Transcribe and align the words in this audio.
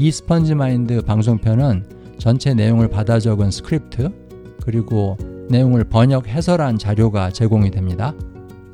이 0.00 0.10
스펀지 0.10 0.54
마인드 0.54 1.02
방송편은 1.02 2.16
전체 2.18 2.54
내용을 2.54 2.88
받아 2.88 3.20
적은 3.20 3.50
스크립트 3.50 4.08
그리고 4.62 5.18
내용을 5.50 5.84
번역 5.84 6.26
해설한 6.26 6.78
자료가 6.78 7.32
제공이 7.32 7.70
됩니다. 7.70 8.14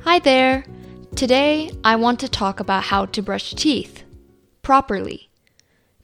Hi 0.07 0.19
there. 0.21 0.63
Today 1.15 1.69
I 1.83 1.95
want 1.95 2.25
to 2.25 2.31
talk 2.31 2.59
about 2.59 2.85
how 2.91 3.05
to 3.11 3.23
brush 3.23 3.53
teeth 3.53 4.03
properly. 4.63 5.29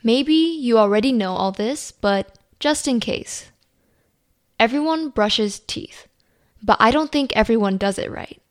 Maybe 0.03 0.59
you 0.61 0.77
already 0.77 1.11
know 1.11 1.33
all 1.33 1.51
this, 1.51 1.91
but 1.91 2.27
just 2.59 2.87
in 2.87 2.99
case. 2.99 3.49
Everyone 4.59 5.09
brushes 5.09 5.59
teeth, 5.59 6.07
but 6.61 6.75
I 6.81 6.91
don't 6.91 7.11
think 7.11 7.31
everyone 7.33 7.77
does 7.77 7.97
it 7.97 8.11
right. 8.11 8.41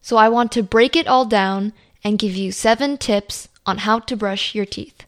So 0.00 0.16
I 0.16 0.30
want 0.30 0.50
to 0.52 0.62
break 0.62 0.96
it 0.96 1.06
all 1.06 1.26
down 1.26 1.74
and 2.02 2.18
give 2.18 2.34
you 2.34 2.50
seven 2.52 2.96
tips 2.96 3.48
on 3.66 3.78
how 3.78 3.98
to 3.98 4.16
brush 4.16 4.54
your 4.54 4.64
teeth. 4.64 5.04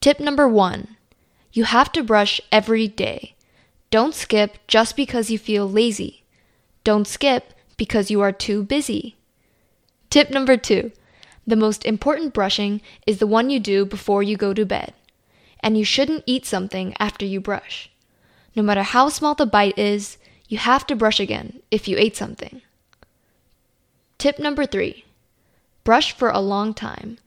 Tip 0.00 0.20
number 0.20 0.48
one 0.48 0.96
you 1.52 1.64
have 1.64 1.92
to 1.92 2.02
brush 2.02 2.40
every 2.50 2.88
day. 2.88 3.34
Don't 3.90 4.14
skip 4.14 4.58
just 4.66 4.96
because 4.96 5.30
you 5.30 5.38
feel 5.38 5.70
lazy. 5.70 6.24
Don't 6.82 7.06
skip 7.06 7.54
because 7.76 8.10
you 8.10 8.20
are 8.20 8.32
too 8.32 8.62
busy. 8.62 9.16
Tip 10.10 10.30
number 10.30 10.56
two 10.56 10.92
the 11.46 11.56
most 11.56 11.84
important 11.84 12.32
brushing 12.32 12.80
is 13.06 13.18
the 13.18 13.26
one 13.26 13.50
you 13.50 13.60
do 13.60 13.84
before 13.84 14.22
you 14.22 14.36
go 14.36 14.54
to 14.54 14.64
bed. 14.64 14.94
And 15.60 15.76
you 15.76 15.84
shouldn't 15.84 16.24
eat 16.26 16.46
something 16.46 16.94
after 16.98 17.24
you 17.24 17.40
brush. 17.40 17.90
No 18.54 18.62
matter 18.62 18.82
how 18.82 19.08
small 19.08 19.34
the 19.34 19.46
bite 19.46 19.78
is, 19.78 20.18
you 20.48 20.58
have 20.58 20.86
to 20.86 20.96
brush 20.96 21.20
again 21.20 21.60
if 21.70 21.88
you 21.88 21.96
ate 21.98 22.16
something. 22.16 22.62
Tip 24.18 24.38
number 24.38 24.66
three 24.66 25.04
brush 25.82 26.12
for 26.12 26.30
a 26.30 26.40
long 26.40 26.72
time. 26.72 27.18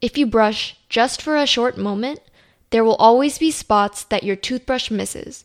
If 0.00 0.18
you 0.18 0.26
brush 0.26 0.76
just 0.88 1.22
for 1.22 1.36
a 1.36 1.46
short 1.46 1.76
moment, 1.76 2.20
there 2.70 2.84
will 2.84 2.96
always 2.96 3.38
be 3.38 3.50
spots 3.50 4.02
that 4.04 4.24
your 4.24 4.36
toothbrush 4.36 4.90
misses, 4.90 5.44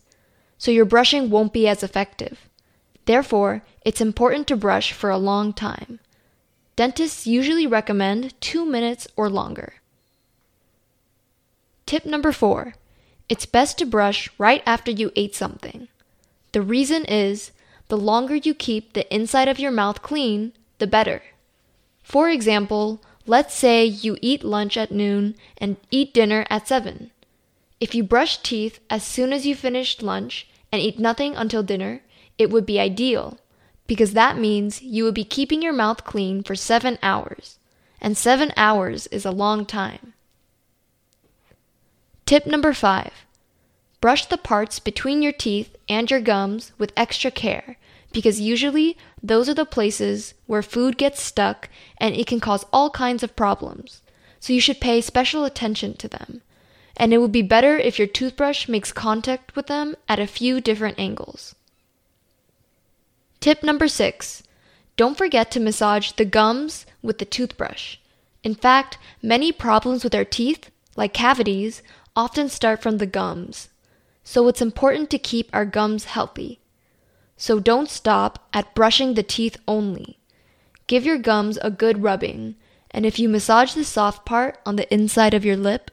so 0.58 0.70
your 0.70 0.84
brushing 0.84 1.30
won't 1.30 1.52
be 1.52 1.68
as 1.68 1.82
effective. 1.82 2.48
Therefore, 3.04 3.62
it's 3.84 4.00
important 4.00 4.48
to 4.48 4.56
brush 4.56 4.92
for 4.92 5.10
a 5.10 5.18
long 5.18 5.52
time. 5.52 6.00
Dentists 6.74 7.26
usually 7.26 7.66
recommend 7.66 8.38
two 8.40 8.66
minutes 8.66 9.06
or 9.16 9.30
longer. 9.30 9.74
Tip 11.86 12.04
number 12.04 12.32
four 12.32 12.74
it's 13.28 13.46
best 13.46 13.78
to 13.78 13.86
brush 13.86 14.30
right 14.38 14.62
after 14.66 14.90
you 14.90 15.10
ate 15.16 15.34
something. 15.34 15.88
The 16.52 16.62
reason 16.62 17.04
is 17.04 17.50
the 17.88 17.96
longer 17.96 18.36
you 18.36 18.54
keep 18.54 18.92
the 18.92 19.12
inside 19.14 19.48
of 19.48 19.58
your 19.58 19.70
mouth 19.70 20.02
clean, 20.02 20.52
the 20.78 20.86
better. 20.86 21.22
For 22.02 22.28
example, 22.28 23.02
let's 23.26 23.54
say 23.54 23.84
you 23.84 24.16
eat 24.22 24.44
lunch 24.44 24.76
at 24.76 24.92
noon 24.92 25.34
and 25.58 25.76
eat 25.90 26.14
dinner 26.14 26.46
at 26.48 26.68
7. 26.68 27.10
If 27.80 27.94
you 27.94 28.02
brush 28.02 28.38
teeth 28.38 28.80
as 28.88 29.02
soon 29.02 29.32
as 29.32 29.46
you 29.46 29.54
finished 29.54 30.02
lunch 30.02 30.48
and 30.72 30.80
eat 30.80 30.98
nothing 30.98 31.36
until 31.36 31.62
dinner, 31.62 32.02
it 32.38 32.50
would 32.50 32.66
be 32.66 32.80
ideal 32.80 33.38
because 33.86 34.12
that 34.12 34.38
means 34.38 34.82
you 34.82 35.04
would 35.04 35.14
be 35.14 35.24
keeping 35.24 35.62
your 35.62 35.72
mouth 35.72 36.04
clean 36.04 36.42
for 36.42 36.54
7 36.54 36.98
hours. 37.02 37.58
And 38.00 38.16
7 38.16 38.52
hours 38.56 39.06
is 39.08 39.24
a 39.24 39.30
long 39.30 39.64
time. 39.64 40.12
Tip 42.26 42.44
number 42.44 42.72
5. 42.72 43.12
Brush 44.00 44.26
the 44.26 44.36
parts 44.36 44.80
between 44.80 45.22
your 45.22 45.30
teeth 45.30 45.76
and 45.88 46.10
your 46.10 46.20
gums 46.20 46.72
with 46.76 46.92
extra 46.96 47.30
care 47.30 47.78
because 48.12 48.40
usually 48.40 48.98
those 49.22 49.48
are 49.48 49.54
the 49.54 49.64
places 49.64 50.34
where 50.46 50.60
food 50.60 50.98
gets 50.98 51.22
stuck 51.22 51.68
and 51.98 52.16
it 52.16 52.26
can 52.26 52.40
cause 52.40 52.66
all 52.72 52.90
kinds 52.90 53.22
of 53.22 53.36
problems. 53.36 54.02
So 54.40 54.52
you 54.52 54.60
should 54.60 54.80
pay 54.80 55.00
special 55.00 55.44
attention 55.44 55.94
to 55.98 56.08
them. 56.08 56.42
And 56.96 57.14
it 57.14 57.18
would 57.18 57.30
be 57.30 57.42
better 57.42 57.78
if 57.78 57.96
your 57.96 58.08
toothbrush 58.08 58.66
makes 58.66 58.90
contact 58.92 59.54
with 59.54 59.68
them 59.68 59.94
at 60.08 60.18
a 60.18 60.26
few 60.26 60.60
different 60.60 60.98
angles. 60.98 61.54
Tip 63.38 63.62
number 63.62 63.86
six 63.86 64.42
don't 64.96 65.16
forget 65.16 65.52
to 65.52 65.60
massage 65.60 66.10
the 66.12 66.24
gums 66.24 66.86
with 67.02 67.18
the 67.18 67.24
toothbrush. 67.24 67.98
In 68.42 68.56
fact, 68.56 68.98
many 69.22 69.52
problems 69.52 70.02
with 70.02 70.14
our 70.14 70.24
teeth, 70.24 70.70
like 70.96 71.12
cavities, 71.12 71.82
often 72.16 72.48
start 72.48 72.82
from 72.82 72.98
the 72.98 73.06
gums. 73.06 73.68
So 74.24 74.48
it's 74.48 74.62
important 74.62 75.10
to 75.10 75.18
keep 75.18 75.48
our 75.52 75.64
gums 75.64 76.06
healthy. 76.06 76.58
So 77.36 77.60
don't 77.60 77.88
stop 77.88 78.48
at 78.52 78.74
brushing 78.74 79.14
the 79.14 79.22
teeth 79.22 79.58
only. 79.68 80.18
Give 80.86 81.04
your 81.04 81.18
gums 81.18 81.58
a 81.60 81.70
good 81.70 82.02
rubbing, 82.02 82.56
and 82.90 83.04
if 83.04 83.18
you 83.18 83.28
massage 83.28 83.74
the 83.74 83.84
soft 83.84 84.24
part 84.24 84.58
on 84.64 84.76
the 84.76 84.92
inside 84.92 85.34
of 85.34 85.44
your 85.44 85.56
lip, 85.56 85.90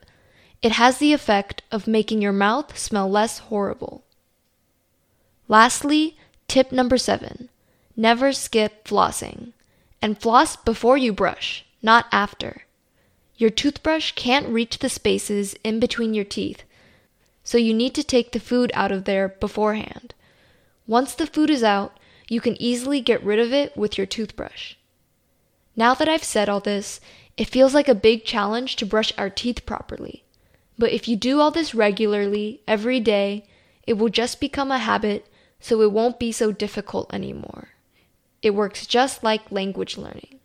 it 0.62 0.72
has 0.72 0.98
the 0.98 1.12
effect 1.12 1.62
of 1.70 1.86
making 1.86 2.22
your 2.22 2.32
mouth 2.32 2.78
smell 2.78 3.10
less 3.10 3.38
horrible. 3.38 4.04
Lastly, 5.46 6.16
tip 6.48 6.72
number 6.72 6.96
seven 6.96 7.50
never 7.96 8.32
skip 8.32 8.84
flossing. 8.84 9.52
And 10.02 10.20
floss 10.20 10.56
before 10.56 10.98
you 10.98 11.12
brush, 11.12 11.64
not 11.80 12.06
after. 12.12 12.62
Your 13.36 13.50
toothbrush 13.50 14.12
can't 14.12 14.48
reach 14.48 14.78
the 14.78 14.88
spaces 14.88 15.56
in 15.64 15.80
between 15.80 16.14
your 16.14 16.24
teeth, 16.24 16.62
so 17.42 17.58
you 17.58 17.74
need 17.74 17.94
to 17.94 18.04
take 18.04 18.32
the 18.32 18.40
food 18.40 18.70
out 18.74 18.92
of 18.92 19.04
there 19.04 19.28
beforehand. 19.28 20.14
Once 20.86 21.14
the 21.14 21.26
food 21.26 21.50
is 21.50 21.64
out, 21.64 21.98
you 22.28 22.40
can 22.40 22.60
easily 22.62 23.00
get 23.00 23.22
rid 23.22 23.38
of 23.38 23.52
it 23.52 23.76
with 23.76 23.98
your 23.98 24.06
toothbrush. 24.06 24.74
Now 25.76 25.94
that 25.94 26.08
I've 26.08 26.24
said 26.24 26.48
all 26.48 26.60
this, 26.60 27.00
it 27.36 27.48
feels 27.48 27.74
like 27.74 27.88
a 27.88 27.94
big 27.94 28.24
challenge 28.24 28.76
to 28.76 28.86
brush 28.86 29.12
our 29.18 29.30
teeth 29.30 29.66
properly. 29.66 30.24
But 30.78 30.92
if 30.92 31.08
you 31.08 31.16
do 31.16 31.40
all 31.40 31.50
this 31.50 31.74
regularly, 31.74 32.60
every 32.68 33.00
day, 33.00 33.46
it 33.86 33.94
will 33.94 34.08
just 34.08 34.40
become 34.40 34.70
a 34.70 34.78
habit, 34.78 35.26
so 35.60 35.80
it 35.82 35.92
won't 35.92 36.18
be 36.18 36.30
so 36.30 36.52
difficult 36.52 37.12
anymore. 37.12 37.70
It 38.42 38.54
works 38.54 38.86
just 38.86 39.24
like 39.24 39.50
language 39.50 39.96
learning. 39.96 40.38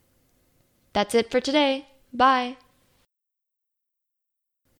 That's 0.94 1.14
it 1.14 1.30
for 1.30 1.40
today. 1.40 1.88
Bye. 2.12 2.58